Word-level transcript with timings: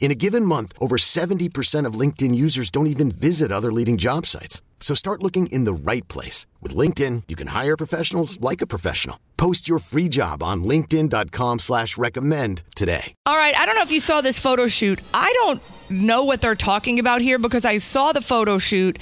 In 0.00 0.10
a 0.12 0.14
given 0.14 0.44
month, 0.44 0.72
over 0.80 0.96
70% 0.96 1.84
of 1.84 1.94
LinkedIn 1.94 2.34
users 2.34 2.70
don't 2.70 2.86
even 2.86 3.10
visit 3.10 3.52
other 3.52 3.72
leading 3.72 3.98
job 3.98 4.24
sites. 4.26 4.62
So 4.80 4.94
start 4.94 5.22
looking 5.24 5.48
in 5.48 5.64
the 5.64 5.72
right 5.72 6.06
place. 6.08 6.46
With 6.62 6.74
LinkedIn, 6.74 7.24
you 7.28 7.34
can 7.36 7.48
hire 7.48 7.76
professionals 7.76 8.40
like 8.40 8.62
a 8.62 8.66
professional. 8.66 9.18
Post 9.36 9.68
your 9.68 9.80
free 9.80 10.08
job 10.08 10.40
on 10.42 10.62
linkedin.com 10.62 11.58
slash 11.58 11.98
recommend 11.98 12.62
today. 12.76 13.12
All 13.26 13.36
right, 13.36 13.56
I 13.58 13.66
don't 13.66 13.74
know 13.74 13.82
if 13.82 13.90
you 13.90 13.98
saw 13.98 14.20
this 14.20 14.38
photo 14.38 14.68
shoot. 14.68 15.00
I 15.12 15.32
don't 15.42 15.60
know 15.90 16.22
what 16.24 16.40
they're 16.40 16.54
talking 16.54 17.00
about 17.00 17.20
here 17.20 17.38
because 17.40 17.64
I 17.64 17.78
saw 17.78 18.12
the 18.12 18.22
photo 18.22 18.58
shoot 18.58 19.00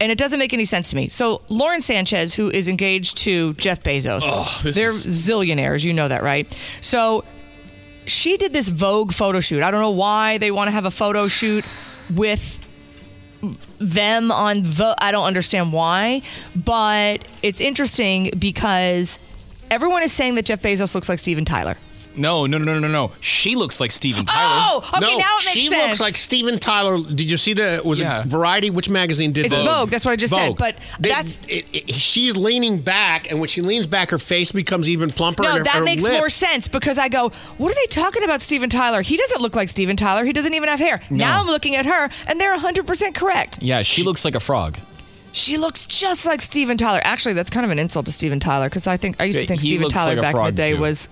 and 0.00 0.10
it 0.10 0.18
doesn't 0.18 0.40
make 0.40 0.52
any 0.52 0.64
sense 0.64 0.90
to 0.90 0.96
me. 0.96 1.08
So 1.08 1.42
Lauren 1.50 1.80
Sanchez, 1.80 2.34
who 2.34 2.50
is 2.50 2.68
engaged 2.68 3.16
to 3.18 3.54
Jeff 3.54 3.84
Bezos, 3.84 4.22
Oh, 4.24 4.60
they're 4.64 4.88
is- 4.90 5.06
zillionaires. 5.06 5.84
You 5.84 5.92
know 5.92 6.08
that, 6.08 6.24
right? 6.24 6.48
So 6.80 7.24
she 8.06 8.36
did 8.36 8.52
this 8.52 8.68
Vogue 8.68 9.12
photo 9.12 9.40
shoot. 9.40 9.62
I 9.62 9.70
don't 9.70 9.80
know 9.80 9.90
why 9.90 10.38
they 10.38 10.50
want 10.50 10.68
to 10.68 10.72
have 10.72 10.84
a 10.84 10.90
photo 10.90 11.28
shoot 11.28 11.64
with 12.14 12.58
them 13.78 14.30
on 14.30 14.62
the. 14.62 14.94
I 14.98 15.12
don't 15.12 15.26
understand 15.26 15.72
why, 15.72 16.22
but 16.56 17.26
it's 17.42 17.60
interesting 17.60 18.30
because 18.38 19.18
everyone 19.70 20.02
is 20.02 20.12
saying 20.12 20.36
that 20.36 20.44
Jeff 20.44 20.62
Bezos 20.62 20.94
looks 20.94 21.08
like 21.08 21.18
Steven 21.18 21.44
Tyler. 21.44 21.76
No, 22.16 22.46
no, 22.46 22.58
no, 22.58 22.64
no, 22.74 22.78
no, 22.80 22.88
no. 22.88 23.12
She 23.20 23.54
looks 23.56 23.80
like 23.80 23.90
Steven 23.92 24.24
Tyler. 24.26 24.62
Oh, 24.68 24.90
okay, 24.96 25.00
no, 25.00 25.18
now 25.18 25.36
it 25.38 25.44
makes 25.46 25.50
she 25.52 25.68
sense. 25.68 25.88
looks 25.88 26.00
like 26.00 26.16
Steven 26.16 26.58
Tyler. 26.58 26.98
Did 27.02 27.30
you 27.30 27.36
see 27.36 27.54
the 27.54 27.80
was 27.84 28.00
Yeah. 28.00 28.20
it 28.20 28.26
Variety? 28.26 28.70
Which 28.70 28.88
magazine 28.90 29.32
did 29.32 29.46
It's 29.46 29.54
Vogue? 29.54 29.66
Vogue, 29.66 29.88
that's 29.90 30.04
what 30.04 30.12
I 30.12 30.16
just 30.16 30.34
said, 30.34 30.56
but 30.56 30.76
They- 31.00 31.08
that's- 31.08 31.38
it, 31.48 31.64
it- 31.72 31.94
she's 31.94 32.36
leaning 32.36 32.78
back, 32.80 33.30
and 33.30 33.40
when 33.40 33.48
she 33.48 33.62
leans 33.62 33.86
back, 33.86 34.10
her 34.10 34.18
face 34.18 34.52
becomes 34.52 34.88
even 34.90 35.10
plumper. 35.10 35.42
No, 35.42 35.48
and 35.50 35.58
her, 35.58 35.64
that 35.64 35.74
her 35.76 35.84
makes 35.84 36.02
lips- 36.02 36.14
more 36.16 36.28
sense 36.28 36.68
because 36.68 36.98
I 36.98 37.08
go, 37.08 37.30
what 37.58 37.72
are 37.72 37.74
they 37.74 37.86
talking 37.86 38.22
about 38.24 38.42
Steven 38.42 38.68
Tyler? 38.68 39.02
He 39.02 39.16
doesn't 39.16 39.40
look 39.40 39.56
like 39.56 39.68
Steven 39.68 39.96
Tyler. 39.96 40.24
He 40.24 40.32
doesn't 40.32 40.54
even 40.54 40.68
have 40.68 40.80
hair. 40.80 41.00
Now 41.10 41.40
I'm 41.40 41.46
looking 41.46 41.76
at 41.76 41.86
her 41.86 42.10
and 42.26 42.40
they're 42.40 42.52
100% 42.56 43.14
correct. 43.14 43.58
Yeah, 43.62 43.82
she 43.82 44.02
looks 44.02 44.24
like 44.24 44.34
a 44.34 44.40
frog. 44.40 44.78
She 45.34 45.56
looks 45.56 45.86
just 45.86 46.26
like 46.26 46.42
Steven 46.42 46.76
Tyler. 46.76 47.00
Actually, 47.04 47.32
that's 47.32 47.48
kind 47.48 47.64
of 47.64 47.70
an 47.70 47.78
insult 47.78 48.04
to 48.04 48.12
Steven 48.12 48.38
Tyler 48.38 48.68
because 48.68 48.86
I 48.86 48.98
think 48.98 49.16
I 49.18 49.24
used 49.24 49.40
to 49.40 49.46
think 49.46 49.62
he 49.62 49.68
Steven 49.68 49.88
Tyler 49.88 50.14
like 50.16 50.22
back 50.22 50.34
in 50.34 50.44
the 50.44 50.52
day 50.52 50.72
too. 50.72 50.80
was 50.80 51.08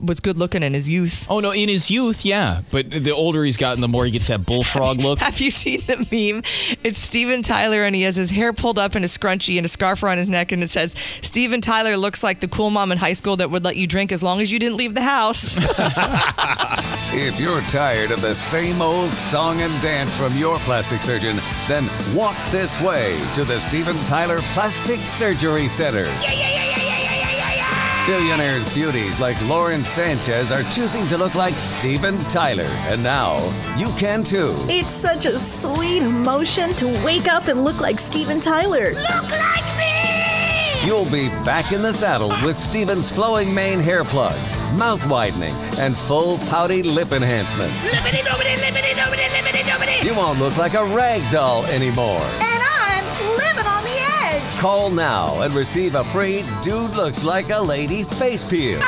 was 0.00 0.20
good 0.20 0.36
looking 0.36 0.62
in 0.62 0.74
his 0.74 0.88
youth. 0.88 1.26
Oh 1.28 1.40
no, 1.40 1.50
in 1.52 1.68
his 1.68 1.90
youth, 1.90 2.24
yeah, 2.24 2.62
but 2.70 2.90
the 2.90 3.10
older 3.10 3.44
he's 3.44 3.56
gotten, 3.56 3.80
the 3.80 3.88
more 3.88 4.04
he 4.04 4.10
gets 4.10 4.28
that 4.28 4.44
bullfrog 4.46 4.98
look. 5.00 5.18
Have 5.18 5.40
you 5.40 5.50
seen 5.50 5.80
the 5.86 5.96
meme? 5.96 6.42
It's 6.84 6.98
Steven 6.98 7.42
Tyler 7.42 7.84
and 7.84 7.94
he 7.94 8.02
has 8.02 8.16
his 8.16 8.30
hair 8.30 8.52
pulled 8.52 8.78
up 8.78 8.96
in 8.96 9.04
a 9.04 9.06
scrunchie 9.06 9.56
and 9.56 9.64
a 9.66 9.68
scarf 9.68 10.02
around 10.02 10.18
his 10.18 10.28
neck 10.28 10.52
and 10.52 10.62
it 10.62 10.70
says, 10.70 10.94
Steven 11.22 11.60
Tyler 11.60 11.96
looks 11.96 12.22
like 12.22 12.40
the 12.40 12.48
cool 12.48 12.70
mom 12.70 12.92
in 12.92 12.98
high 12.98 13.12
school 13.12 13.36
that 13.36 13.50
would 13.50 13.64
let 13.64 13.76
you 13.76 13.86
drink 13.86 14.12
as 14.12 14.22
long 14.22 14.40
as 14.40 14.52
you 14.52 14.58
didn't 14.58 14.76
leave 14.76 14.94
the 14.94 15.02
house. 15.02 15.56
If 17.10 17.40
you're 17.40 17.62
tired 17.62 18.10
of 18.10 18.20
the 18.20 18.34
same 18.34 18.82
old 18.82 19.14
song 19.14 19.62
and 19.62 19.82
dance 19.82 20.14
from 20.14 20.36
your 20.36 20.58
plastic 20.58 21.02
surgeon, 21.02 21.38
then 21.66 21.88
walk 22.14 22.36
this 22.50 22.78
way 22.80 23.18
to 23.34 23.44
the 23.44 23.58
Steven 23.60 23.96
Tyler 24.04 24.40
Plastic 24.52 25.00
Surgery 25.00 25.68
Center. 25.68 26.04
Billionaires' 28.08 28.64
beauties 28.72 29.20
like 29.20 29.38
Lauren 29.42 29.84
Sanchez 29.84 30.50
are 30.50 30.62
choosing 30.72 31.06
to 31.08 31.18
look 31.18 31.34
like 31.34 31.58
Steven 31.58 32.16
Tyler, 32.24 32.64
and 32.88 33.02
now 33.02 33.36
you 33.76 33.90
can 33.98 34.24
too. 34.24 34.56
It's 34.60 34.90
such 34.90 35.26
a 35.26 35.38
sweet 35.38 36.02
emotion 36.02 36.70
to 36.76 36.86
wake 37.04 37.28
up 37.28 37.48
and 37.48 37.64
look 37.64 37.80
like 37.80 38.00
Steven 38.00 38.40
Tyler. 38.40 38.94
Look 38.94 39.30
like 39.30 39.76
me! 39.76 40.86
You'll 40.86 41.04
be 41.10 41.28
back 41.44 41.70
in 41.72 41.82
the 41.82 41.92
saddle 41.92 42.30
with 42.42 42.56
Steven's 42.56 43.12
flowing 43.12 43.52
mane 43.52 43.78
hair 43.78 44.04
plugs, 44.04 44.56
mouth 44.72 45.06
widening, 45.06 45.54
and 45.78 45.94
full 45.94 46.38
pouty 46.48 46.82
lip 46.82 47.12
enhancements. 47.12 47.92
You 50.02 50.14
won't 50.14 50.38
look 50.38 50.56
like 50.56 50.72
a 50.72 50.84
rag 50.86 51.30
doll 51.30 51.66
anymore. 51.66 52.26
Call 54.56 54.90
now 54.90 55.42
and 55.42 55.54
receive 55.54 55.94
a 55.94 56.04
free 56.04 56.44
Dude 56.62 56.96
Looks 56.96 57.22
Like 57.24 57.50
a 57.50 57.60
Lady 57.60 58.04
face 58.04 58.44
peel. 58.44 58.80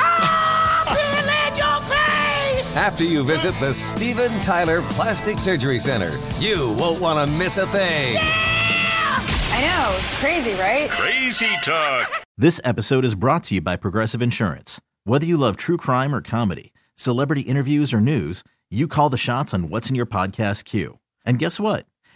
After 2.73 3.03
you 3.03 3.23
visit 3.23 3.53
the 3.59 3.73
Steven 3.73 4.39
Tyler 4.39 4.81
Plastic 4.89 5.39
Surgery 5.39 5.79
Center, 5.79 6.17
you 6.39 6.73
won't 6.73 7.01
want 7.01 7.27
to 7.27 7.35
miss 7.35 7.57
a 7.57 7.67
thing. 7.67 8.17
I 8.17 9.61
know, 9.61 9.97
it's 9.99 10.19
crazy, 10.19 10.53
right? 10.53 10.89
Crazy 10.89 11.49
talk. 11.63 12.23
This 12.37 12.61
episode 12.63 13.03
is 13.03 13.13
brought 13.15 13.43
to 13.45 13.55
you 13.55 13.61
by 13.61 13.75
Progressive 13.75 14.21
Insurance. 14.21 14.79
Whether 15.03 15.25
you 15.25 15.35
love 15.37 15.57
true 15.57 15.77
crime 15.77 16.15
or 16.15 16.21
comedy, 16.21 16.71
celebrity 16.95 17.41
interviews 17.41 17.93
or 17.93 17.99
news, 18.01 18.43
you 18.69 18.87
call 18.87 19.09
the 19.09 19.17
shots 19.17 19.53
on 19.53 19.69
what's 19.69 19.89
in 19.89 19.95
your 19.95 20.05
podcast 20.05 20.63
queue. 20.65 20.99
And 21.25 21.39
guess 21.39 21.59
what? 21.59 21.85